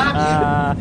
[0.00, 0.76] Ah.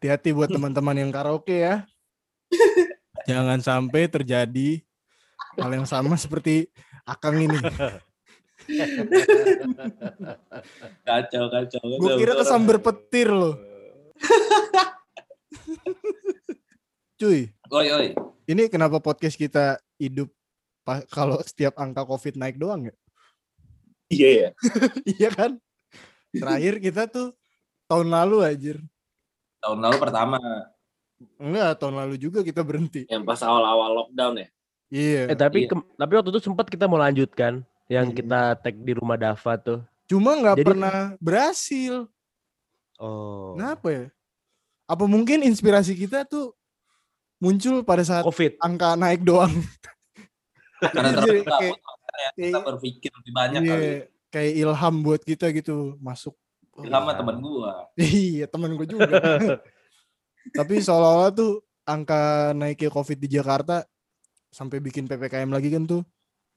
[0.00, 1.84] Hati-hati buat teman-teman yang karaoke ya.
[3.28, 4.80] Jangan sampai terjadi
[5.60, 6.72] hal yang sama seperti
[7.04, 7.60] Akang ini.
[11.08, 11.80] Kacau, kacau.
[11.98, 13.58] Gue kira kesamber petir loh.
[17.18, 18.08] Cuy, Oi, oi.
[18.46, 20.30] ini kenapa podcast kita hidup
[21.10, 22.94] kalau setiap angka COVID naik doang ya?
[24.12, 24.48] Iya ya.
[25.18, 25.58] iya kan?
[26.30, 27.34] Terakhir kita tuh
[27.90, 28.78] tahun lalu anjir.
[29.60, 30.38] Tahun lalu pertama.
[31.36, 33.04] Enggak, tahun lalu juga kita berhenti.
[33.06, 34.48] Yang pas awal-awal lockdown ya.
[34.90, 35.22] Iya.
[35.30, 35.70] Eh tapi Iya.
[35.70, 38.16] kem- tapi waktu itu sempat kita mau lanjutkan yang Iya.
[38.16, 39.80] kita tag di rumah Dava tuh.
[40.08, 41.94] Cuma nggak Jadi- pernah berhasil.
[42.96, 43.54] Oh.
[43.54, 44.04] Kenapa ya?
[44.88, 46.56] Apa mungkin inspirasi kita tuh
[47.38, 48.58] muncul pada saat Covid.
[48.58, 49.52] angka naik doang?
[50.80, 53.88] Karena Jadi terbuka kayak- ya, kita berpikir lebih banyak Iya, kali.
[54.32, 56.32] kayak ilham buat kita gitu masuk.
[56.80, 57.72] Oh, Sama teman gua.
[57.96, 59.06] Iya temen gue juga.
[60.58, 63.84] Tapi seolah-olah tuh angka naiknya COVID di Jakarta
[64.50, 66.02] sampai bikin PPKM lagi kan tuh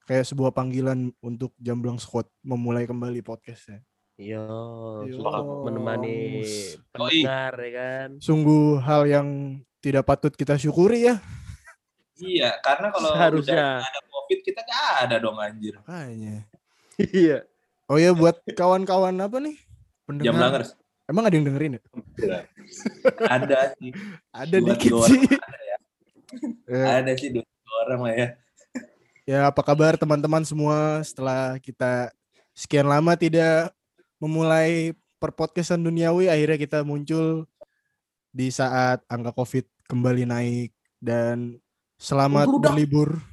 [0.08, 3.84] kayak sebuah panggilan untuk Jamblang Squad memulai kembali podcastnya.
[4.14, 4.46] Yo,
[5.10, 5.26] Yo.
[5.26, 6.46] untuk menemani
[6.94, 8.08] pendengar ya kan.
[8.22, 9.28] Sungguh hal yang
[9.82, 11.18] tidak patut kita syukuri ya.
[12.22, 13.82] Iya, karena kalau Seharusnya.
[13.82, 15.76] udah ada covid kita gak ada dong anjir.
[15.82, 16.46] Makanya.
[17.02, 17.42] Iya.
[17.90, 19.58] Oh ya buat kawan-kawan apa nih?
[20.04, 20.34] Pendengar.
[20.34, 21.82] Jamblangers Emang ada yang dengerin ya?
[23.36, 23.92] ada sih,
[24.32, 25.20] Ada Buat dikit dua sih.
[25.20, 25.62] orang
[26.72, 28.28] Eh, ada sih dua dua orang lah ya.
[29.24, 32.12] Ya apa kabar teman-teman semua setelah kita
[32.56, 33.72] sekian lama tidak
[34.20, 37.48] memulai perpodcastan duniawi akhirnya kita muncul
[38.36, 41.56] di saat angka covid kembali naik dan
[41.96, 42.72] selamat Udah.
[42.72, 43.24] berlibur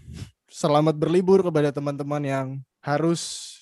[0.46, 2.46] selamat berlibur kepada teman-teman yang
[2.82, 3.54] harus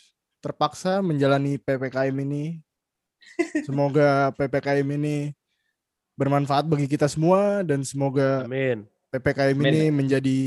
[0.45, 2.61] terpaksa menjalani PPKM ini
[3.67, 5.33] semoga PPKM ini
[6.19, 8.83] bermanfaat bagi kita semua dan semoga Amin.
[9.15, 9.71] PPKM Amin.
[9.71, 10.41] ini menjadi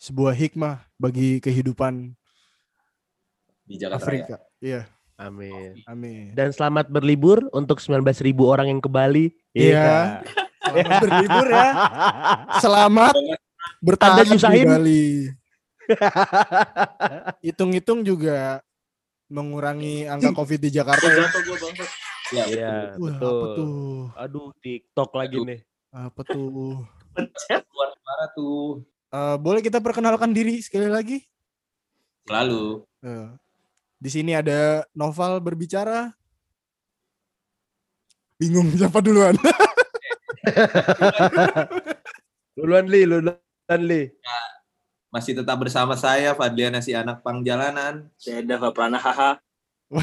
[0.00, 2.12] sebuah hikmah bagi kehidupan
[3.64, 4.08] Di Jakarta Raya.
[4.08, 4.36] Afrika.
[4.60, 4.82] Iya,
[5.16, 5.80] Amin.
[5.86, 6.32] amin.
[6.36, 9.32] Dan selamat berlibur untuk 19.000 orang yang ke Bali.
[9.56, 10.20] Iya.
[10.60, 11.70] Selamat berlibur ya.
[12.60, 13.14] Selamat
[13.80, 14.62] bertahan di.
[14.68, 15.06] Bali.
[17.44, 18.62] Hitung-hitung juga
[19.30, 21.26] mengurangi angka Covid di Jakarta ya.
[22.30, 23.30] Iya, Iya, Wah, betul.
[23.30, 23.70] apa tuh?
[24.14, 25.46] Aduh, TikTok lagi Aduh.
[25.48, 25.60] nih.
[25.90, 26.46] Apa tuh?
[27.10, 27.66] betul.
[27.74, 28.82] Luar suara tuh.
[29.10, 31.18] Eh, boleh kita perkenalkan diri sekali lagi?
[32.26, 32.86] Selalu.
[33.02, 33.28] Eh,
[33.98, 36.14] di sini ada Noval berbicara.
[38.38, 39.34] Bingung siapa duluan?
[42.58, 43.36] Luluan Li, luluan
[43.82, 44.06] Li.
[45.10, 48.06] Masih tetap bersama saya Fadliana si anak pang jalanan.
[48.14, 49.42] Saya Dava Pranahaha.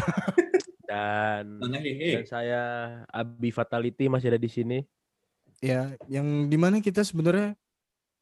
[0.87, 2.23] Dan, dan hehe.
[2.23, 2.63] saya
[3.11, 4.87] Abi Fatality masih ada di sini.
[5.59, 7.59] ya, yang di mana kita sebenarnya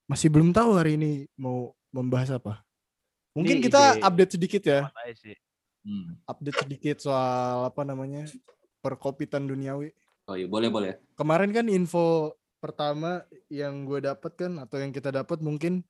[0.09, 2.65] masih belum tahu hari ini mau membahas apa.
[3.37, 4.81] Mungkin Ini kita ide- update sedikit ya?
[5.85, 6.17] Hmm.
[6.25, 8.25] update sedikit soal apa namanya
[8.81, 9.93] perkopitan duniawi.
[10.25, 10.97] Oh iya, boleh boleh.
[11.13, 15.85] Kemarin kan info pertama yang gue dapat kan atau yang kita dapat mungkin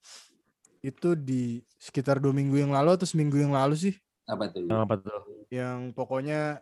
[0.85, 3.96] itu di sekitar dua minggu yang lalu atau seminggu yang lalu sih,
[4.29, 4.69] Apa tuh?
[4.69, 5.22] Yang apa tuh?
[5.50, 6.62] yang pokoknya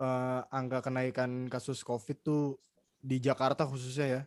[0.00, 2.60] eh, angka kenaikan kasus COVID tuh
[3.00, 4.22] di Jakarta khususnya ya,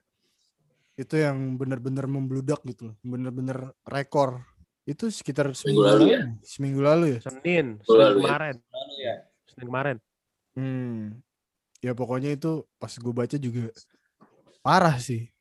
[0.97, 4.41] itu yang benar-benar membludak gitu loh, benar-benar rekor.
[4.83, 6.21] Itu sekitar seminggu lalu lalu, ya?
[6.43, 7.19] seminggu lalu ya.
[7.29, 8.25] Senin, Lalu Senin ya?
[8.25, 8.55] kemarin.
[8.59, 9.15] Lalu ya.
[9.47, 9.97] Senin kemarin.
[10.53, 10.99] Hmm.
[11.79, 13.71] Ya pokoknya itu pas gue baca juga
[14.59, 15.31] parah sih.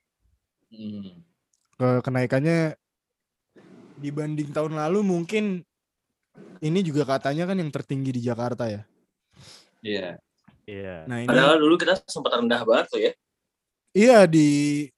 [0.71, 1.27] Hmm.
[1.75, 2.79] Ke kenaikannya
[4.03, 5.63] dibanding tahun lalu mungkin
[6.59, 8.83] ini juga katanya kan yang tertinggi di Jakarta ya.
[9.83, 10.19] Iya.
[10.67, 10.97] Iya.
[11.11, 13.13] Nah ini Padahal dulu kita sempat rendah banget tuh ya.
[13.93, 14.89] iya di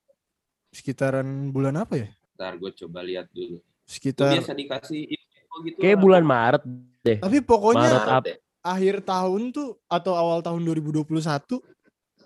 [0.71, 2.09] sekitaran bulan apa ya?
[2.37, 3.59] Ntar gue coba lihat dulu.
[3.85, 5.79] Sekitar biasa dikasih info gitu.
[5.81, 6.63] Kayak bulan Maret
[7.05, 7.19] deh.
[7.21, 8.37] tapi pokoknya Maret ya.
[8.65, 11.05] akhir tahun tuh atau awal tahun 2021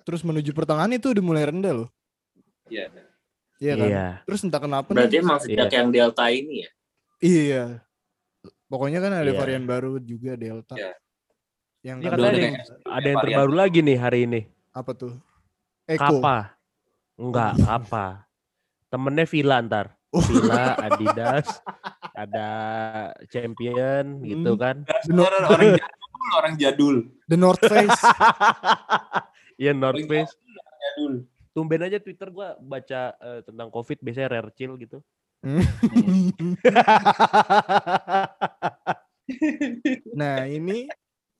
[0.06, 1.88] terus menuju pertengahan itu udah mulai rendah loh.
[2.68, 2.90] Iya.
[3.58, 3.86] Iya kan?
[3.86, 4.06] Iya.
[4.22, 6.70] Terus entah kenapa Berarti nih, emang sejak yang Delta ini ya.
[7.18, 7.64] Iya.
[8.64, 9.34] Pokoknya kan ada Iya.
[9.34, 10.74] varian baru juga Delta.
[10.74, 10.92] Iya.
[11.80, 13.18] Yang Ini katanya ada ada yang, ada yang varian.
[13.22, 14.40] terbaru lagi nih hari ini.
[14.70, 15.12] apa tuh?
[15.84, 16.22] Eko.
[16.22, 16.54] Kappa.
[17.16, 18.06] Enggak, Kappa.
[18.86, 19.86] Temennya Villa ntar.
[20.08, 20.22] Oh.
[20.22, 21.60] Villa, Adidas,
[22.14, 22.48] ada
[23.26, 24.60] Champion gitu Hmm.
[24.60, 24.76] kan.
[24.86, 25.12] Dasar
[25.44, 26.96] orang jadul, orang jadul.
[27.26, 27.90] The North Face.
[29.58, 30.30] Iya North Face.
[30.78, 31.26] Jadul.
[31.58, 35.02] Tumben aja Twitter gua baca eh, tentang COVID biasanya rare chill gitu.
[40.14, 40.86] nah ini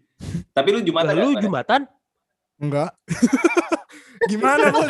[0.55, 1.39] Tapi lu Jumatan lu?
[1.39, 1.87] Jumatan?
[2.59, 2.91] Enggak.
[4.31, 4.87] Gimana bos?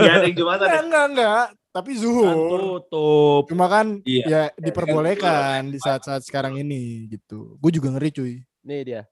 [0.00, 0.82] Ya, ada yang Jumatan ya?
[0.82, 1.46] enggak, enggak, enggak.
[1.70, 2.34] Tapi Kan zuhur.
[2.82, 3.42] tutup.
[3.46, 4.24] Cuma kan Iya.
[4.26, 7.56] ya diperbolehkan di saat-saat sekarang ini gitu.
[7.56, 8.34] Gue juga ngeri cuy.
[8.60, 9.02] Nih dia.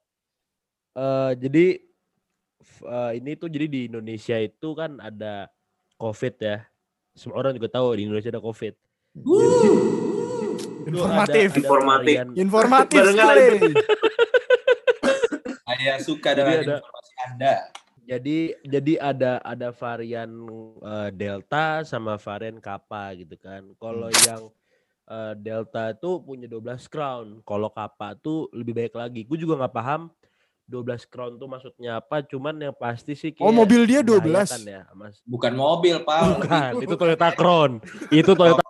[0.92, 1.64] Eh jadi
[2.80, 5.46] eh, ini tuh jadi di Indonesia itu kan ada
[5.96, 6.66] COVID ya.
[7.14, 8.74] Semua orang juga tahu di Indonesia ada COVID.
[9.14, 9.70] Itu
[10.88, 11.46] Informatif.
[11.46, 12.16] ada- ada Informatif.
[12.18, 13.48] varian- Informatif sekali.
[15.68, 17.54] Saya suka Jadi dengan ada- informasi Anda.
[18.08, 20.32] Jadi jadi ada ada varian
[20.80, 23.68] eh, Delta sama varian Kappa gitu kan.
[23.76, 24.48] Kalau yang
[25.06, 29.28] eh, Delta tuh punya 12 crown, kalau Kappa tuh lebih baik lagi.
[29.28, 30.08] Gue juga nggak paham
[30.64, 34.20] 12 crown tuh maksudnya apa, cuman yang pasti sih Oh, kayak mobil dia 12.
[34.20, 35.16] membahayakan ya, Mas.
[35.24, 36.20] Bukan mobil, Pak.
[36.28, 37.70] Bukan, itu Toyota Crown.
[38.12, 38.60] Itu Toyota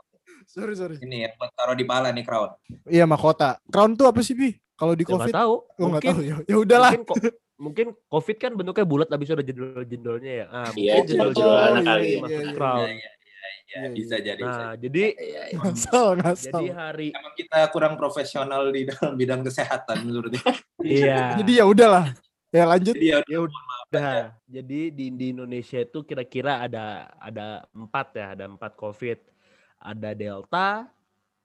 [0.47, 0.97] Sorry, sorry.
[1.03, 2.55] Ini yang buat taruh di pala nih, Crown.
[2.87, 3.59] Iya, mahkota.
[3.67, 4.55] Crown tuh apa sih, Bi?
[4.79, 5.35] Kalau di Ya Covid?
[5.35, 5.55] tahu.
[5.59, 6.37] Oh, nggak Mungkin tahu ya.
[6.47, 6.93] Ya udahlah.
[6.95, 7.17] mungkin kok
[7.59, 10.47] mungkin COVID kan bentuknya bulat habis ada jendol-jendolnya ya.
[10.49, 12.07] Ah, Iya, mungkin jendol-jendol Oh, anak iya, kali.
[12.07, 12.55] iya, masuk iya.
[12.55, 12.79] crown.
[12.79, 13.17] Iya, iya, iya,
[13.69, 14.41] Iya, bisa jadi.
[14.41, 15.43] bisa Nah, jadi Iya, iya.
[15.61, 16.49] Ngasal, ngasal.
[16.49, 20.43] jadi hari Emang kita kurang profesional di dalam bidang kesehatan menurutnya.
[20.81, 21.19] iya.
[21.43, 22.07] Jadi ya udahlah.
[22.49, 22.97] Ya lanjut.
[22.97, 24.33] Jadi ya ya udah.
[24.49, 29.21] Jadi di, di Indonesia itu kira-kira ada ada empat ya, ada empat COVID.
[29.79, 30.89] Ada Delta,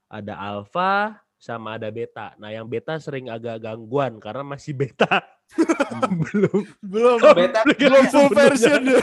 [0.07, 2.31] ada Alpha, sama ada Beta.
[2.40, 5.19] Nah, yang Beta sering agak gangguan karena masih Beta.
[6.24, 8.80] belum Belum beta belum full version.
[8.80, 8.95] ini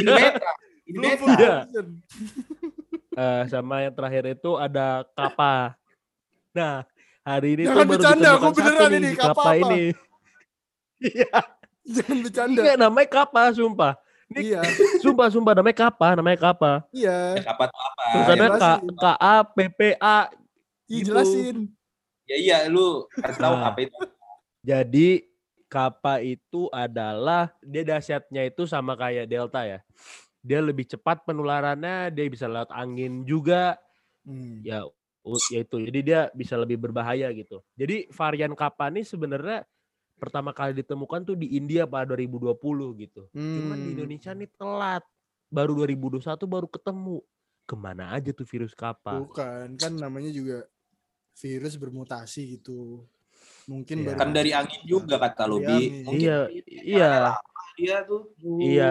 [0.00, 0.14] Iya.
[0.14, 0.50] beta.
[0.86, 1.18] Ini Belum beta.
[1.18, 1.54] full Iya.
[1.58, 1.86] version.
[3.10, 5.74] Eh, sama yang terakhir itu ada Kappa.
[6.52, 6.86] Nah,
[7.20, 9.58] hari ini Jangan tuh baru bercanda, aku beneran ini, si Kappa Kappa apa?
[9.66, 9.82] ini.
[11.00, 11.32] Iya,
[11.82, 12.60] Jangan bercanda.
[12.60, 13.92] enggak namanya Kappa, sumpah.
[14.30, 14.62] Iya,
[15.02, 16.86] sumpah sumpah namanya Kappa, namanya Kappa.
[16.94, 17.34] iya.
[17.34, 18.02] Ya, Apa tuh apa?
[18.14, 18.62] Tulisannya K.
[18.94, 20.18] K A P P A.
[20.86, 21.10] Ih, gitu.
[21.10, 21.56] jelasin.
[22.30, 23.74] Ya iya, lu kasih tahu Nah.
[23.74, 23.98] apa itu.
[24.62, 25.08] Jadi
[25.66, 29.78] Kappa itu adalah dia dahsyatnya itu sama kayak Delta ya.
[30.42, 33.78] Dia lebih cepat penularannya, dia bisa lewat angin juga.
[34.20, 34.60] Hmm.
[34.60, 34.84] ya
[35.24, 39.64] u- ya itu jadi dia bisa lebih berbahaya gitu jadi varian kappa ini sebenarnya
[40.20, 42.52] pertama kali ditemukan tuh di India pada 2020
[43.00, 43.94] gitu cuman di Hmm.
[43.96, 45.02] Indonesia nih telat
[45.48, 47.16] baru 2021 baru ketemu
[47.64, 50.66] ke mana aja tuh virus kappa Bukan, kan namanya juga
[51.38, 53.06] virus bermutasi gitu.
[53.64, 54.06] Mungkin Iya.
[54.12, 55.64] baru Kan dari angin juga kata Dari lu, Bi.
[55.64, 55.92] angin.
[56.04, 56.38] Mungkin iya
[56.84, 57.10] iya
[57.74, 58.34] dia tuh.
[58.60, 58.90] iya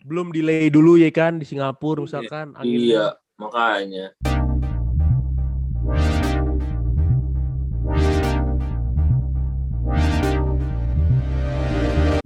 [0.00, 2.78] belum delay dulu ya kan di Singapura misalkan anginnya.
[2.80, 3.04] Iya,
[3.36, 4.06] makanya.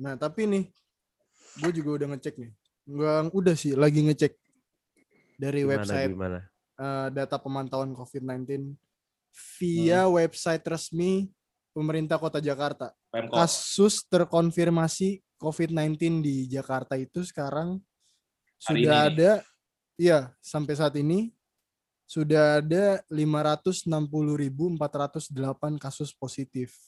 [0.06, 0.64] Nah, tapi nih
[1.58, 2.54] gue juga udah ngecek nih.
[2.86, 4.38] Enggak, udah sih lagi ngecek
[5.34, 6.38] dari gimana website gimana
[6.78, 8.78] eh, data pemantauan COVID-19
[9.58, 11.26] via website resmi
[11.74, 12.94] pemerintah Kota Jakarta.
[13.10, 13.34] Pemkot.
[13.34, 17.82] Kasus terkonfirmasi COVID-19 di Jakarta itu sekarang
[18.62, 19.30] Hari sudah ini ada
[19.98, 21.34] iya sampai saat ini
[22.06, 26.78] sudah ada 560.408 kasus positif.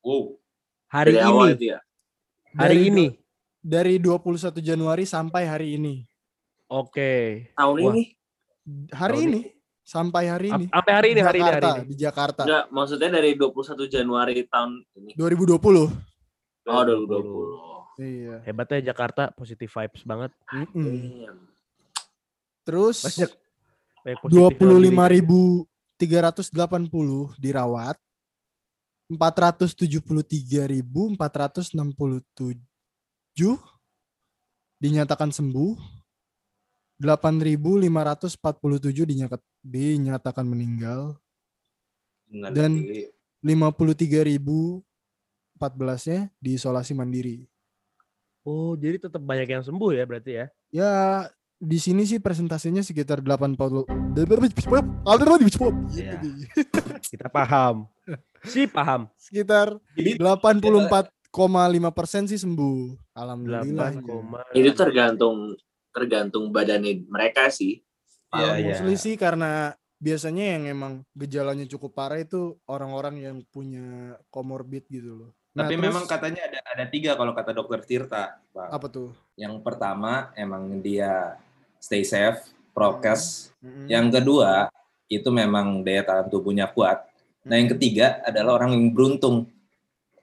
[0.00, 0.40] Wow.
[0.88, 1.84] hari Dari ini awal itu ya.
[2.56, 3.06] Hari Dari ini
[3.60, 6.02] Dari 21 Januari sampai hari ini.
[6.66, 7.12] oke
[7.52, 7.92] Tahun Wah.
[7.92, 8.02] ini
[8.90, 9.40] Hari Tahun ini
[9.86, 10.66] sampai hari ini.
[10.66, 12.42] sampai hari ini hari ini hari ini di Jakarta.
[12.42, 15.12] enggak maksudnya dari 21 Januari tahun ini.
[15.14, 15.94] 2020.
[16.66, 17.66] Oh, 2020.
[17.96, 18.42] Iya.
[18.42, 20.84] hebatnya Jakarta positif vibes banget Mm-mm.
[20.84, 21.38] Damn.
[22.60, 23.30] Terus banyak
[24.02, 25.22] banyak positif dalam diri.
[25.96, 27.96] 25.380 dirawat.
[29.06, 31.14] 473.467
[34.82, 35.94] dinyatakan sembuh.
[36.96, 41.20] 8.547 dinyatakan dinyatakan meninggal.
[42.30, 43.12] Dan- diri.
[43.46, 47.46] 53.014-nya di isolasi mandiri.
[48.42, 50.50] Oh, jadi tetap banyak yang sembuh ya berarti ya?
[50.70, 51.30] Ya
[51.62, 53.86] di sini sih presentasinya sekitar 80
[55.94, 56.18] Iya.
[57.02, 57.86] Kita paham.
[58.46, 59.10] Si paham.
[59.18, 62.94] sekitar Jadi 84,5 persen sih sembuh.
[63.12, 64.00] Alhamdulillah.
[64.00, 65.58] 8, Itu tergantung
[65.90, 67.80] tergantung badannya mereka sih.
[68.36, 68.76] Iya, iya.
[68.76, 75.24] Mostly sih karena biasanya yang emang gejalanya cukup parah itu orang-orang yang punya comorbid gitu
[75.24, 75.30] loh.
[75.56, 78.36] Nah, Tapi terus memang katanya ada ada tiga kalau kata dokter Tirta.
[78.52, 78.68] Bang.
[78.68, 79.16] apa tuh?
[79.40, 81.40] Yang pertama emang dia
[81.80, 82.44] stay safe,
[82.76, 83.56] prokes.
[83.64, 83.88] Mm-mm.
[83.88, 84.68] Yang kedua
[85.08, 87.08] itu memang daya tahan tubuhnya kuat.
[87.46, 89.46] Nah yang ketiga adalah orang yang beruntung.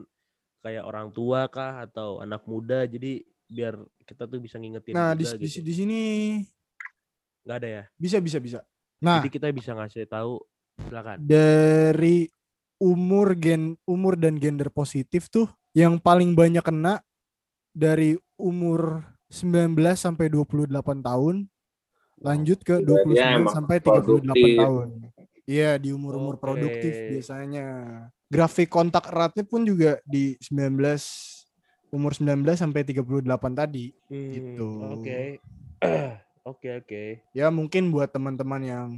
[0.59, 5.23] kayak orang tua kah atau anak muda jadi biar kita tuh bisa ngingetin Nah, di,
[5.23, 5.61] juga di, gitu.
[5.63, 6.01] di sini
[7.43, 7.83] Nggak ada ya.
[7.95, 8.61] bisa bisa bisa.
[8.99, 10.37] Nah, Jadi kita bisa ngasih tahu
[10.81, 11.23] silakan.
[11.23, 12.29] dari
[12.77, 17.01] umur gen umur dan gender positif tuh yang paling banyak kena
[17.71, 21.49] dari umur 19 sampai 28 tahun
[22.19, 24.57] lanjut ke 29 Berarti emang sampai 38 produktif.
[24.57, 24.87] tahun.
[25.49, 27.09] Iya, di umur-umur produktif Oke.
[27.09, 27.64] biasanya.
[28.28, 31.00] Grafik kontak eratnya pun juga di 19
[31.88, 33.97] umur 19 sampai 38 tadi.
[34.12, 34.69] Hmm, Gitu.
[34.93, 35.19] Oke.
[36.49, 37.05] Oke, oke.
[37.37, 38.88] ya mungkin buat teman-teman yang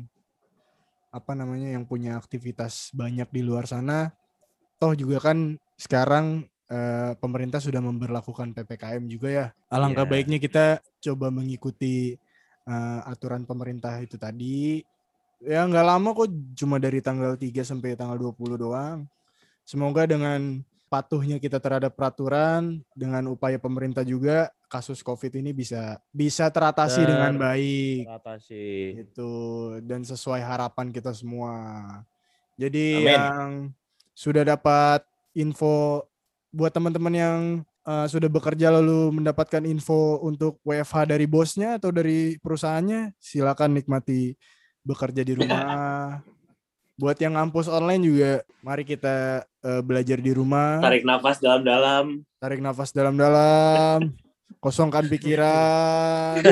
[1.10, 4.14] apa namanya yang punya aktivitas banyak di luar sana
[4.78, 10.12] toh juga kan sekarang eh, pemerintah sudah memberlakukan PPKM juga ya alangkah Iya.
[10.14, 10.64] baiknya kita
[11.02, 12.14] coba mengikuti
[12.70, 14.86] eh, aturan pemerintah itu tadi
[15.40, 19.08] ya nggak lama kok cuma dari tanggal 3 sampai tanggal 20 doang
[19.64, 26.50] semoga dengan patuhnya kita terhadap peraturan dengan upaya pemerintah juga kasus covid ini bisa bisa
[26.50, 28.66] teratasi dengan Ter- baik Atasi.
[29.06, 29.32] itu
[29.86, 31.54] dan sesuai harapan kita semua.
[32.58, 33.14] Jadi Amin.
[33.14, 33.48] yang
[34.12, 36.04] sudah dapat info
[36.50, 37.40] buat teman-teman yang
[37.86, 44.34] uh, sudah bekerja lalu mendapatkan info untuk WFH dari bosnya atau dari perusahaannya, silakan nikmati
[44.82, 46.20] bekerja di rumah.
[46.94, 49.16] buat yang ngampus online juga, mari kita
[49.62, 52.20] uh, belajar di rumah, Tarik nafas dalam-dalam.
[52.36, 54.12] tarik nafas dalam-dalam,
[54.64, 56.44] kosongkan pikiran.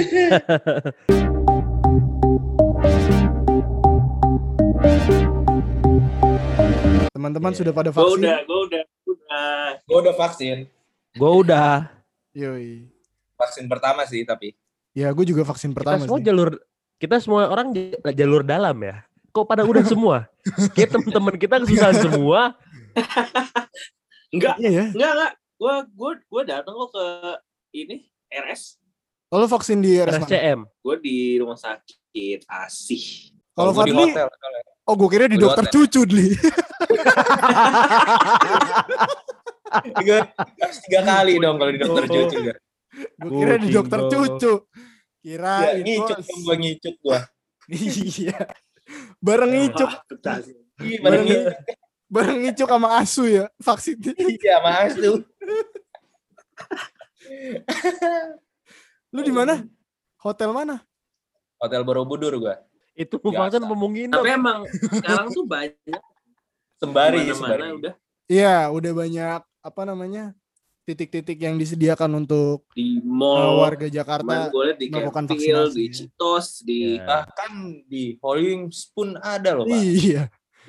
[7.10, 7.58] Teman-teman Iya.
[7.58, 8.20] sudah pada Gue vaksin?
[8.20, 9.50] udah, gue udah, udah.
[9.84, 10.56] Gue udah vaksin.
[11.14, 11.72] Gue udah.
[12.32, 12.86] Yoi.
[13.34, 14.54] Vaksin pertama sih tapi.
[14.92, 16.26] Ya, gue juga vaksin Kita pertama semua sih.
[16.26, 16.50] jalur
[16.98, 17.70] kita semua orang
[18.12, 19.02] jalur dalam ya.
[19.30, 20.26] Kok pada udah semua?
[20.74, 22.40] Kayak teman-teman kita kesusahan semua.
[24.34, 24.84] Enggak, Iya ya.
[24.92, 25.32] enggak, enggak.
[25.56, 27.06] Gue, gue, gue datang kok ke
[27.72, 27.96] ini
[28.28, 28.76] RS.
[29.26, 30.26] Kalau vaksin di RS mana?
[30.26, 30.60] RSCM.
[30.78, 33.32] Gue di rumah sakit asih.
[33.52, 34.28] Kalau gua di hotel.
[34.84, 35.74] oh gue kira di Gua di dokter hotel.
[35.82, 36.28] cucu Dli.
[39.94, 42.08] Tiga, harus tiga kali dong kalau di dokter Oh.
[42.08, 42.52] cucu juga.
[43.18, 44.54] gue kira di dokter dong.
[45.22, 45.34] Cucu.
[45.34, 47.20] Ya, Kirain ngicuk dong gua ngicuk gua.
[47.68, 48.38] Iya.
[49.20, 49.90] Bareng ngicuk,
[50.78, 51.26] Iya, Bareng
[52.08, 53.98] bareng ngicuk sama asu ya vaksin.
[54.16, 55.26] Iya, mas tuh.
[59.12, 59.64] Lu di mana?
[60.22, 60.80] Hotel mana?
[61.60, 62.56] Hotel Borobudur gua.
[62.98, 64.16] Itu mau nginep?
[64.16, 66.02] Tapi emang sekarang tuh banyak.
[66.78, 67.62] Sembari, Mana-mana sembari.
[67.74, 67.94] udah
[68.30, 70.30] Iya, udah banyak apa namanya?
[70.88, 73.60] Titik-titik yang disediakan untuk di uh, mall.
[73.60, 74.48] warga Jakarta.
[74.48, 75.92] Gue di melakukan vaksinasi, di.
[75.92, 77.04] Citos, di Ya.
[77.04, 77.52] Bahkan
[77.84, 79.76] di Holy Wings pun ada loh, Pak.
[79.76, 80.22] Iya.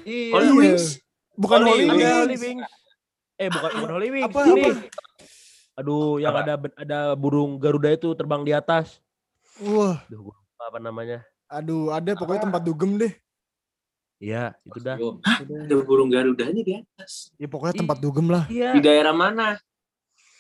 [0.04, 0.32] Iya.
[0.36, 0.60] Holy Iya.
[0.60, 0.86] Wings.
[1.34, 2.20] Bukan Holy Holy Ada Wings.
[2.20, 2.68] Holy Wings.
[3.40, 4.28] Eh bukan bukan Holy Wings.
[4.28, 4.52] Apa, Ini.
[4.60, 4.72] apa?
[5.80, 6.42] Aduh, yang Apa?
[6.44, 9.00] ada ada burung Garuda itu terbang di atas.
[9.58, 11.20] Wah, Duh, gua lupa apa namanya.
[11.48, 13.14] aduh ada pokoknya tempat dugem deh.
[14.20, 15.00] Iya, itu dah.
[15.00, 15.24] Museum.
[15.24, 17.32] Ada burung Garudanya di atas.
[17.40, 18.44] Ya pokoknya tempat dugem lah.
[18.52, 18.76] Iya.
[18.76, 19.56] Di daerah mana?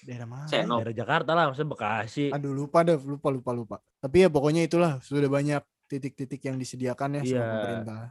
[0.04, 0.48] Daerah mana?
[0.48, 0.80] Seno.
[0.80, 2.26] Daerah Jakarta lah, maksudnya Bekasi.
[2.32, 3.76] Aduh lupa dah, lupa lupa lupa.
[4.00, 7.44] Tapi ya pokoknya itulah sudah banyak titik-titik yang disediakan ya sama Iya.
[7.50, 8.02] pemerintah.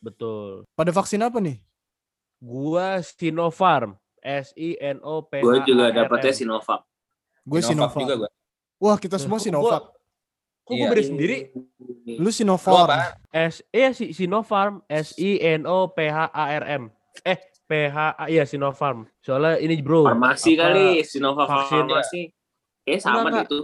[0.00, 0.64] Betul.
[0.72, 1.60] Pada vaksin apa nih?
[2.38, 3.96] Gua Sinopharm.
[4.20, 5.96] S I N O P H Gue juga A R M.
[5.96, 6.84] dapetnya Sinovac.
[7.40, 8.00] Gue Sinovac Sinovac.
[8.02, 8.30] juga gua.
[8.76, 9.80] Wah kita semua Kok Sinovac.
[9.80, 9.92] gua-
[10.60, 10.90] Kok gue Iya.
[10.92, 11.36] beda sendiri?
[12.20, 13.16] Lu apaan?
[13.32, 16.82] S eh si Sinopharm S I N O P H A R M.
[17.24, 19.06] Eh P H A iya Sinopharm.
[19.22, 20.02] Soalnya ini bro.
[20.02, 22.22] Farmasi apa, kali, Sinovac vaksin, farmasi.
[22.82, 23.60] Eh sama Enggak, deh itu.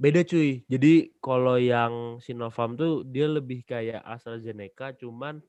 [0.00, 0.50] Beda cuy.
[0.64, 5.44] Jadi kalau yang Sinopharm tuh dia lebih kayak AstraZeneca cuman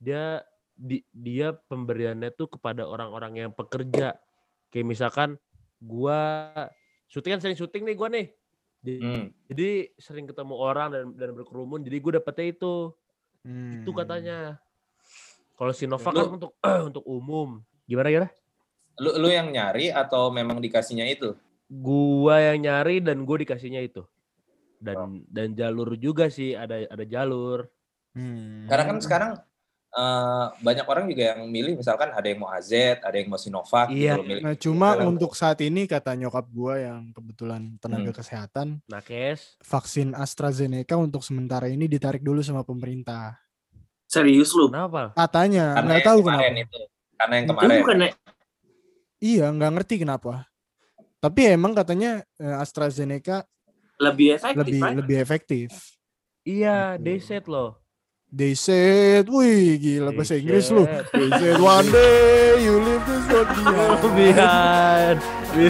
[0.00, 0.40] dia
[0.72, 4.16] di, dia pemberiannya tuh kepada orang-orang yang pekerja.
[4.72, 5.36] Kayak misalkan
[5.84, 6.48] gua
[7.12, 8.32] syuting kan sering syuting nih gua nih.
[8.82, 9.26] Jadi, Hmm.
[9.46, 11.86] jadi sering ketemu orang dan dan berkerumun.
[11.86, 12.90] Jadi gue dapetnya itu.
[13.46, 13.98] Itu Hmm.
[14.00, 14.58] katanya.
[15.62, 16.52] Kalau Sinovac Lu- kan untuk
[16.90, 17.62] untuk umum.
[17.86, 18.28] Gimana gimana?
[18.98, 21.38] Lu lu yang nyari atau memang dikasihnya itu?
[21.70, 24.02] Gua yang nyari dan gue dikasihnya itu.
[24.76, 25.08] Dan Oh.
[25.30, 27.70] dan jalur juga sih ada ada jalur.
[28.10, 28.66] Hmm.
[28.66, 29.32] Karena kan sekarang
[29.92, 33.92] eh, banyak orang juga yang milih misalkan ada yang mau AZ, ada yang mau Sinovac
[33.92, 34.16] Iya.
[34.16, 34.42] gitu milih.
[34.42, 38.18] Nah cuma untuk saat ini kata nyokap gua yang kebetulan tenaga Hmm.
[38.18, 39.62] kesehatan, Nakes.
[39.62, 43.38] vaksin AstraZeneca untuk sementara ini ditarik dulu sama pemerintah.
[44.12, 44.68] Serius lu?
[44.68, 45.16] Kenapa?
[45.16, 46.52] Katanya Karena nggak tahu kenapa.
[46.52, 46.80] itu.
[47.16, 47.80] Karena yang Itu kemarin.
[47.80, 47.98] bukan
[49.22, 50.32] Iya nggak ngerti kenapa.
[51.16, 53.46] Tapi emang katanya eh, AstraZeneca
[53.96, 54.92] lebih efektif lebih kan?
[55.00, 55.68] lebih efektif.
[56.42, 57.04] Iya, Gitu.
[57.06, 57.70] they said loh.
[58.28, 60.88] They said, wih gila They bahasa Inggris lu.
[60.88, 63.52] They said one day you live this one
[64.16, 65.18] behind.
[65.52, 65.68] Bihan.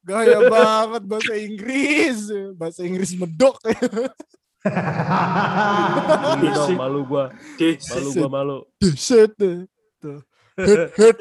[0.00, 2.18] Gaya banget bahasa Inggris.
[2.56, 3.60] Bahasa Inggris medok.
[4.66, 7.24] Malu dong, malu gua.
[7.58, 8.56] Malu gua malu.
[9.98, 10.20] Tuh.
[10.58, 11.16] Hit, hit.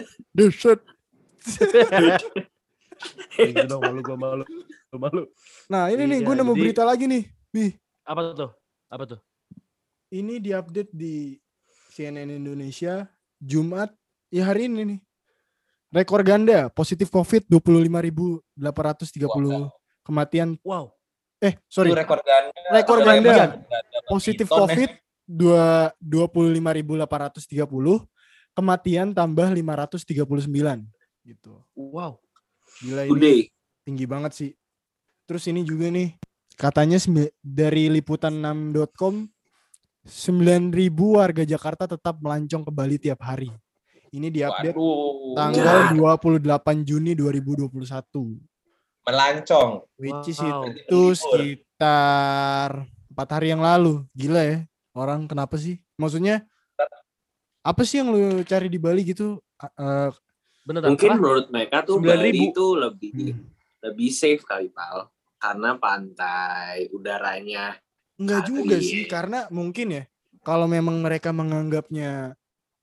[3.38, 4.44] Gitu dong, malu gua malu.
[4.90, 5.24] Malu.
[5.70, 7.24] Nah ini nih Iya, gue nemu jadi- berita lagi nih.
[7.54, 7.72] Bih,
[8.04, 8.52] Apa tuh?
[8.90, 9.20] Apa tuh?
[10.10, 11.36] ini diupdate di
[11.92, 13.06] CNN Indonesia
[13.38, 13.92] Jumat
[14.32, 15.00] ya hari ini nih.
[15.94, 19.72] Rekor ganda positif COVID 25.830
[20.02, 20.58] kematian.
[20.64, 20.97] Wow.
[21.38, 21.94] Eh, Itu sorry.
[21.94, 22.50] rekor ganda.
[22.74, 23.34] Rekor Rekor ganda.
[23.54, 23.78] ganda
[24.10, 24.50] Positif.
[24.50, 24.90] COVID
[25.28, 27.68] dua 25.830,
[28.56, 30.88] kematian tambah 539
[31.28, 31.60] gitu.
[31.76, 32.24] Wow.
[32.80, 33.36] Gila ini Udah.
[33.84, 34.52] tinggi banget sih.
[35.28, 36.16] Terus ini juga nih
[36.56, 36.96] katanya
[37.44, 39.28] dari liputan6.com
[40.08, 40.72] 9.000
[41.20, 43.52] warga Jakarta tetap melancong ke Bali tiap hari.
[44.08, 45.36] Ini diupdate Waduh.
[45.36, 48.40] tanggal 28 Juni 2021.
[49.08, 49.88] Melancong.
[49.96, 50.68] Which is Wow.
[50.68, 54.04] itu sekitar empat hari yang lalu.
[54.12, 54.58] Gila ya.
[54.92, 55.80] Orang kenapa sih?
[55.96, 56.44] Maksudnya
[57.64, 59.40] apa sih yang lu cari di Bali gitu?
[59.56, 60.12] A- eh,
[60.68, 61.20] Bener Mungkin apa?
[61.24, 62.12] menurut mereka tuh 9.000.
[62.12, 63.40] Bali itu lebih hmm,
[63.88, 65.08] lebih safe kali pal.
[65.40, 67.80] Karena pantai, udaranya.
[68.20, 68.84] Enggak juga ya.
[68.84, 70.04] sih karena mungkin ya
[70.42, 72.34] kalau memang mereka menganggapnya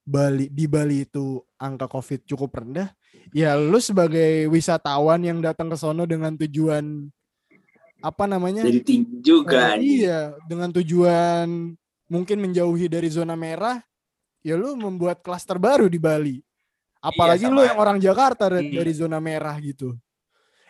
[0.04, 2.92] Bali di Bali itu angka Covid cukup rendah,
[3.32, 7.08] ya lu sebagai wisatawan yang datang ke sono dengan tujuan
[8.04, 8.60] apa namanya?
[8.66, 9.80] Jadi tinggi juga.
[9.80, 11.72] Eh, iya, dengan tujuan
[12.04, 13.80] mungkin menjauhi dari zona merah,
[14.44, 16.36] ya lu membuat klaster baru di Bali.
[17.00, 18.80] Apalagi lu sama yang orang Jakarta dari, Iya.
[18.84, 19.96] dari zona merah gitu.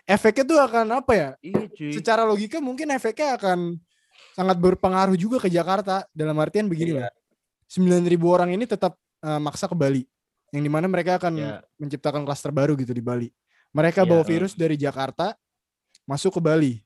[0.06, 1.30] Efeknya tuh akan apa ya?
[1.42, 1.90] Iya cuy.
[1.94, 3.78] Secara logika mungkin efeknya akan
[4.34, 6.06] sangat berpengaruh juga ke Jakarta.
[6.14, 7.08] Dalam artian begini Iya.
[7.08, 7.14] loh.
[7.66, 10.04] 9.000 orang ini tetap eh, maksa ke Bali.
[10.54, 11.58] Yang di mana mereka akan Ya.
[11.82, 13.28] menciptakan klaster baru gitu di Bali.
[13.74, 14.10] Mereka Iya.
[14.14, 15.34] bawa virus dari Jakarta
[16.06, 16.78] masuk ke Bali.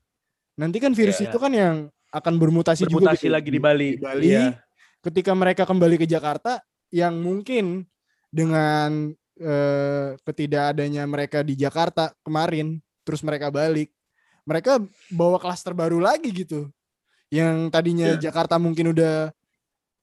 [0.57, 1.29] Nanti kan virus Iya.
[1.29, 1.75] itu kan yang
[2.09, 3.89] akan bermutasi, juga Bermutasi gitu lagi di Bali.
[3.93, 4.25] Di Bali.
[4.25, 4.57] Iya.
[4.99, 6.57] Ketika mereka kembali ke Jakarta
[6.89, 7.85] yang mungkin
[8.33, 12.75] dengan eh, ketidakadanya mereka di Jakarta kemarin
[13.07, 13.87] terus mereka balik
[14.43, 16.67] mereka bawa klaster baru lagi gitu
[17.31, 18.27] yang tadinya Iya.
[18.27, 19.31] Jakarta mungkin udah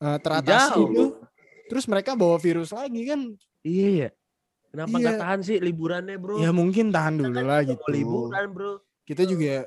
[0.01, 0.89] eh, teratasi Jauh.
[0.89, 1.05] itu
[1.67, 3.21] terus mereka bawa virus lagi kan
[3.61, 4.11] Iya ya.
[4.67, 5.01] Kenapa Iya.
[5.01, 6.37] nggak tahan sih liburannya bro?
[6.39, 8.73] ya mungkin tahan dulu Kan lah gitu Liburan bro.
[9.03, 9.67] kita juga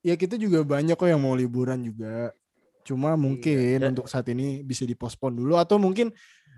[0.00, 2.32] ya kita juga banyak kok yang mau liburan juga
[2.80, 6.08] cuma mungkin Dan- untuk saat ini bisa dipospon dulu atau mungkin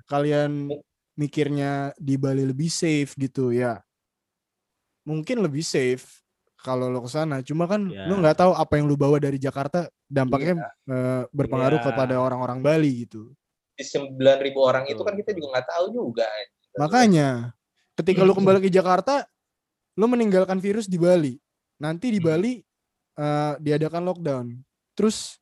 [0.05, 0.71] kalian
[1.12, 3.83] mikirnya di Bali lebih safe gitu ya
[5.03, 6.23] mungkin lebih safe
[6.57, 8.07] kalau lo ke sana cuma kan Ya.
[8.07, 11.87] lo nggak tahu apa yang lu bawa dari Jakarta dampaknya eh, berpengaruh Iya.
[11.90, 13.35] kepada orang-orang Bali gitu
[13.83, 16.27] Di 9.000 orang itu kan kita juga nggak tahu juga.
[16.73, 17.53] makanya
[17.92, 18.40] ketika lu Hmm.
[18.40, 19.27] kembali ke Jakarta
[19.92, 21.37] lu meninggalkan virus di Bali
[21.77, 22.29] nanti di Hmm.
[22.31, 22.53] Bali
[23.12, 24.47] eh, diadakan lockdown
[24.95, 25.37] terus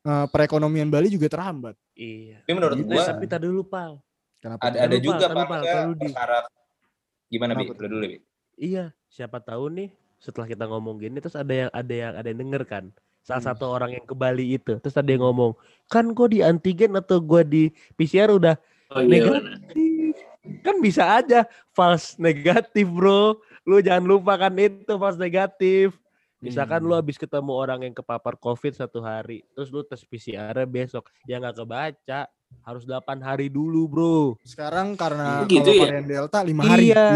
[0.00, 1.76] eh, perekonomian Bali juga terhambat.
[1.92, 2.40] Iya.
[2.40, 4.00] Tapi menurut Eh, gua tapi tadi dulu pal.
[4.38, 4.62] Kenapa?
[4.64, 5.26] ada ada juga
[5.84, 6.46] lu di- perkara
[7.28, 7.66] gimana bi?
[7.66, 7.82] Kenapa tuh?
[7.84, 8.18] Lu dulu bi.
[8.56, 12.40] Iya, siapa tahu nih setelah kita ngomong gini terus ada yang ada yang ada yang
[12.40, 12.84] denger kan.
[13.28, 13.50] Salah Hmm.
[13.52, 15.52] satu orang yang ke Bali itu terus ada yang ngomong,
[15.84, 18.56] "Kan gua di antigen atau gua di PCR udah
[18.88, 19.44] Oh iya Negatif.
[19.44, 19.60] mana?
[20.64, 23.36] kan bisa aja false negatif, Bro.
[23.62, 25.92] Lu jangan lupa kan itu false negatif.
[26.38, 27.02] Misalkan lu Hmm.
[27.02, 31.58] habis ketemu orang yang kepapar COVID satu hari, terus lu tes PCR besok, ya nggak
[31.58, 32.30] kebaca.
[32.64, 34.16] Harus 8 hari dulu, Bro.
[34.40, 35.84] Sekarang karena Oh, gitu kalau ya?
[35.84, 36.86] varian Delta lima hari.
[36.88, 37.06] Iya.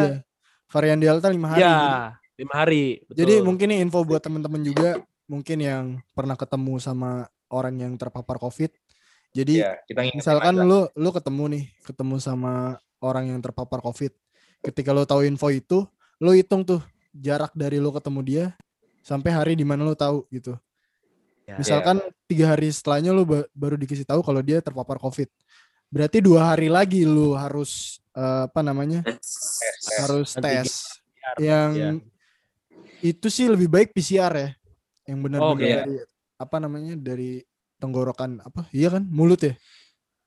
[0.68, 1.60] Varian Delta lima hari.
[1.62, 2.84] Ya, Jadi- lima hari.
[3.08, 3.46] Jadi betul.
[3.48, 5.00] mungkin ini info buat teman-teman juga
[5.32, 8.68] mungkin yang pernah ketemu sama orang yang terpapar COVID.
[9.32, 10.68] Jadi Ya, kita misalkan aja.
[10.68, 14.12] lu lu ketemu nih, ketemu sama orang yang terpapar COVID.
[14.60, 15.88] Ketika lu tahu info itu,
[16.20, 16.84] lu hitung tuh
[17.16, 18.44] jarak dari lu ketemu dia
[19.00, 20.52] sampai hari di mana lu tahu gitu.
[21.48, 21.56] Ya.
[21.56, 25.32] Misalkan tiga hari setelahnya lu ba- baru dikasih tahu kalau dia terpapar COVID.
[25.88, 29.00] Berarti dua hari lagi lu harus eh, apa namanya?
[29.96, 31.00] harus Antigen tes.
[31.40, 31.90] Yang ya.
[33.00, 34.48] itu sih lebih baik PCR ya.
[35.04, 35.66] Yang benar-benar Oke.
[35.68, 35.94] dari
[36.36, 36.94] apa namanya?
[36.94, 37.30] dari
[37.76, 38.66] tenggorokan apa?
[38.70, 39.02] Iya kan?
[39.04, 39.54] Mulut ya?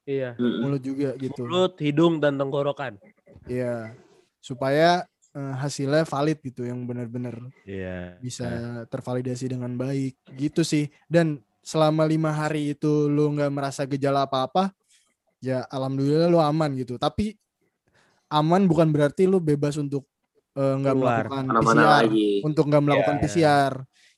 [0.06, 0.30] Iya.
[0.38, 1.44] Mulut juga gitu.
[1.44, 3.00] Mulut, hidung dan tenggorokan.
[3.46, 3.96] Iya.
[4.40, 8.16] Supaya eh, hasilnya valid gitu yang benar-benar Iya.
[8.20, 8.48] bisa
[8.86, 10.88] tervalidasi dengan baik gitu sih.
[11.06, 14.72] Dan selama lima hari itu lu nggak merasa gejala apa-apa,
[15.40, 16.96] ya alhamdulillah lu aman gitu.
[16.96, 17.36] Tapi
[18.28, 20.08] aman bukan berarti lu bebas untuk
[20.54, 21.24] eh, nggak Keluar.
[21.28, 22.30] melakukan PCR, lagi.
[22.42, 23.22] untuk nggak melakukan Iya.
[23.22, 23.74] PCR.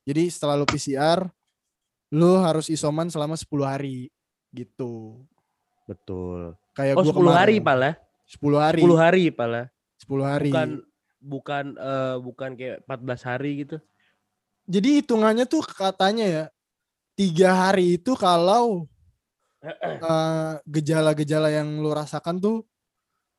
[0.08, 1.28] Jadi setelah lu PCR,
[2.16, 4.08] lu harus isoman selama 10 hari
[4.56, 5.20] gitu.
[5.84, 6.56] Betul.
[6.72, 7.68] Kayak Oh, gua 10 hari, kemarin.
[7.68, 7.94] Pal ya?
[8.24, 8.82] 10 hari.
[8.88, 9.66] 10 hari, Pal ya?
[10.00, 10.52] 10 hari.
[10.52, 10.70] Bukan
[11.18, 13.78] bukan eh, bukan kayak 14 hari gitu.
[14.68, 16.44] Jadi hitungannya tuh katanya ya
[17.20, 18.88] tiga hari itu kalau
[19.68, 22.64] eh, gejala-gejala yang lu rasakan tuh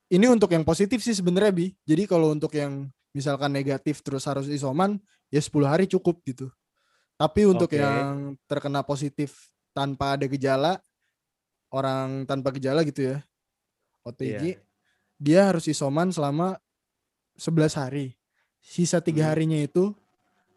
[0.09, 1.67] ini untuk yang positif sih sebenarnya bi.
[1.89, 5.01] Jadi kalau untuk yang misalkan negatif terus harus isoman
[5.33, 6.49] ya 10 hari cukup gitu.
[7.19, 7.83] Tapi untuk Oke.
[7.83, 10.79] yang terkena positif tanpa ada gejala
[11.69, 13.17] orang tanpa gejala gitu ya
[14.07, 14.59] OTG Iya.
[15.19, 16.57] dia harus isoman selama
[17.37, 18.15] 11 hari.
[18.63, 19.31] Sisa tiga Hmm.
[19.35, 19.93] harinya itu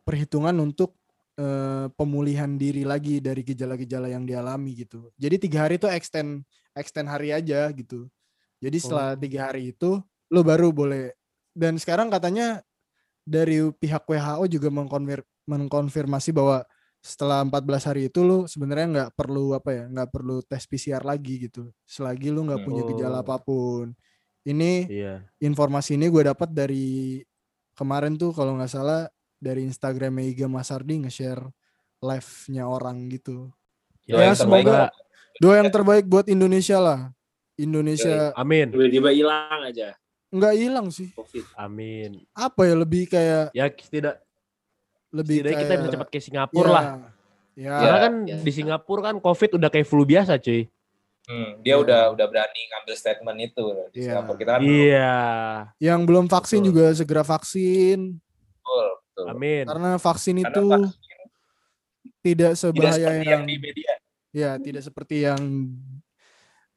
[0.04, 0.96] perhitungan untuk
[1.40, 5.10] eh, pemulihan diri lagi dari gejala-gejala yang dialami gitu.
[5.18, 6.46] Jadi tiga hari itu extend
[6.78, 8.06] extend hari aja gitu.
[8.62, 9.18] Jadi setelah Oh.
[9.18, 9.98] tiga hari itu
[10.30, 11.16] lo baru boleh.
[11.50, 12.62] Dan sekarang katanya
[13.32, 16.68] dari pihak WHO juga mengkonfir mengkonfirmasi bahwa
[17.02, 21.48] setelah 14 hari itu lo sebenarnya nggak perlu apa ya nggak perlu tes PCR lagi
[21.50, 21.72] gitu.
[21.88, 22.68] Selagi lo nggak Hmm.
[22.68, 23.24] punya gejala Oh.
[23.24, 23.96] apa pun.
[24.44, 25.16] Ini Iya.
[25.40, 27.22] informasi ini gue dapat dari
[27.74, 29.08] kemarin tuh kalau nggak salah
[29.42, 31.42] dari Instagram Iga Masardi nge-share
[32.02, 33.50] live-nya orang gitu.
[34.06, 34.92] Doa Ya, terbaik semoga- lah.
[35.42, 37.00] Doa yang terbaik buat Indonesia lah.
[37.58, 38.70] Indonesia Amin.
[38.74, 39.94] Tiba-tiba hilang aja
[40.32, 41.12] nggak hilang sih.
[41.12, 41.46] COVID.
[41.54, 42.24] Amin.
[42.32, 44.24] Apa ya lebih kayak Ya tidak
[45.10, 46.86] lebih kayak kita bisa cepat ke Singapura ya, lah.
[47.52, 48.38] Ya, Karena Ya, kan ya.
[48.40, 50.72] di Singapura kan Covid udah kayak flu biasa, cuy.
[51.24, 51.76] Hmm, dia Ya.
[51.78, 54.06] udah udah berani ngambil statement itu di Iya.
[54.10, 54.38] Singapura.
[54.38, 54.62] Kita kan.
[54.62, 55.16] Iya.
[55.78, 56.70] yang belum vaksin Betul.
[56.72, 59.26] juga segera vaksin betul, betul.
[59.28, 59.64] Amin.
[59.66, 61.28] karena vaksin Karena itu vaksin tidak
[62.22, 63.92] tidak sebahaya seperti yang yang di media.
[64.32, 65.42] ya tidak seperti yang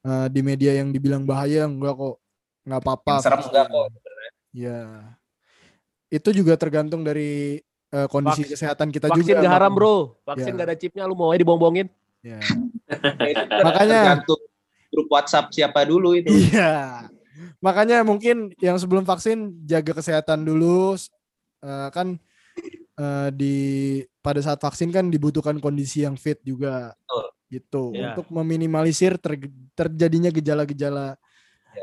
[0.03, 2.15] eh, di media yang dibilang bahaya enggak kok
[2.65, 3.49] nggak apa-apa serem vaksin.
[3.53, 4.31] enggak kok sebenarnya.
[4.51, 4.79] Ya.
[6.07, 9.41] Itu juga tergantung dari eh, kondisi Vaks- kesehatan kita Vaksin juga.
[9.41, 9.71] gak haram.
[9.71, 9.95] Bro.
[10.23, 10.57] Vaksin Ya.
[10.57, 11.87] gak ada chipnya, lu mau aja dibombongin.
[12.19, 12.41] Ya.
[12.41, 14.41] Kan Makanya- tergantung
[14.89, 16.31] grup WhatsApp siapa dulu itu.
[16.31, 17.05] Iya.
[17.59, 20.97] Makanya mungkin yang sebelum vaksin jaga kesehatan dulu
[21.61, 22.17] eh, kan
[22.95, 23.55] eh, di
[24.19, 26.95] pada saat vaksin kan dibutuhkan kondisi yang fit juga.
[26.97, 27.25] Betul.
[27.45, 28.11] Gitu Ya.
[28.11, 29.37] untuk meminimalisir ter-
[29.73, 31.13] terjadinya gejala-gejala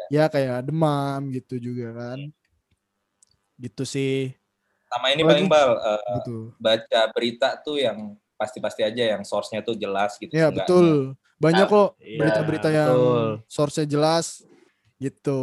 [0.09, 2.18] ya kayak demam gitu juga kan.
[3.57, 4.33] Gitu sih.
[4.87, 6.52] Sama ini paling bal eh, Gitu.
[6.57, 10.33] baca berita tuh yang pasti-pasti aja yang source-nya tuh jelas gitu.
[10.33, 10.88] Ya Enggak- betul.
[11.38, 13.26] Banyak kok Iya, berita-berita yang betul.
[13.48, 14.26] source-nya jelas
[14.96, 15.40] gitu.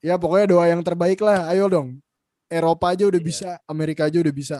[0.00, 1.48] Ya pokoknya doa yang terbaik lah.
[1.48, 2.00] Ayo dong.
[2.46, 3.24] Eropa aja udah Iya.
[3.24, 4.58] bisa, Amerika aja udah bisa.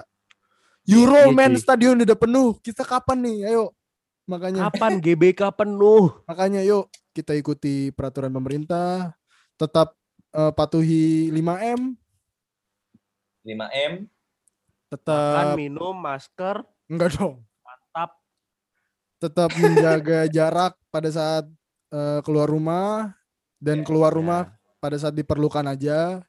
[0.89, 2.57] Euro Iya, men stadion udah penuh.
[2.59, 3.39] Kita kapan nih?
[3.53, 3.75] Ayo.
[4.25, 6.23] Makanya Kapan GBK penuh?
[6.23, 9.11] makanya yuk kita ikuti peraturan pemerintah,
[9.61, 9.93] tetap
[10.33, 11.93] eh, patuhi 5M,
[13.45, 13.93] 5M
[14.91, 16.57] Makan, tetap minum, masker,
[16.89, 17.45] enggak dong.
[17.61, 18.11] mantap.
[19.21, 21.45] Tetap menjaga jarak pada saat
[21.93, 23.13] eh, keluar rumah
[23.61, 26.25] dan Ya, keluar rumah pada saat diperlukan aja.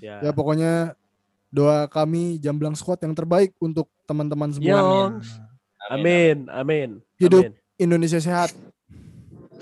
[0.00, 0.18] Ya.
[0.24, 0.96] Ya pokoknya
[1.52, 4.80] doa kami Jamblang Squad yang terbaik untuk teman-teman semua.
[4.80, 5.20] Yo.
[5.92, 6.98] Amin, amin.
[7.20, 7.54] Hidup amin.
[7.78, 8.50] Indonesia sehat.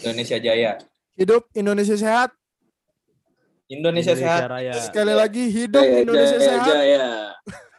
[0.00, 0.80] Indonesia Jaya.
[1.18, 2.32] Hidup Indonesia sehat.
[3.68, 4.44] Indonesia, sehat.
[4.44, 4.72] Raya.
[4.76, 6.66] Sekali lagi hidup Jaya, Indonesia jaya, sehat.
[6.68, 7.04] jaya.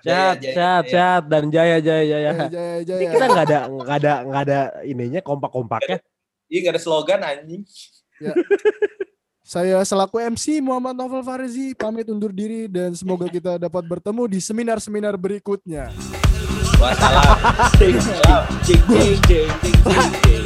[0.05, 0.93] Sehat, Jaya, sehat, jaya.
[0.93, 2.31] sehat dan jaya jaya jaya.
[2.49, 3.09] Jaya jaya Ini jaya.
[3.13, 5.97] kita nggak ada nggak ada nggak ada ininya kompak-kompaknya.
[6.45, 7.65] Iya gak ada slogan anjing.
[9.45, 14.39] Saya selaku MC Muhammad Novel Farzi pamit undur diri dan semoga kita dapat bertemu di
[14.41, 15.89] seminar-seminar berikutnya.
[16.77, 18.45] Wassalam.